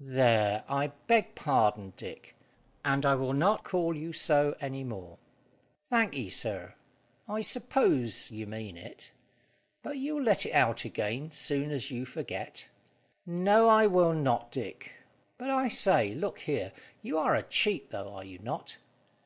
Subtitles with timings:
[0.00, 2.34] "There, I beg pardon, Dick,
[2.86, 5.18] and I will not call you so any more."
[5.90, 6.72] "Thankye, sir;
[7.28, 9.12] I s'pose you mean it,
[9.82, 12.70] but you'll let it out again soon as you forget."
[13.26, 14.92] "No, I will not, Dick.
[15.36, 16.72] But, I say, look here:
[17.02, 18.78] you are a cheat, though, are you not?"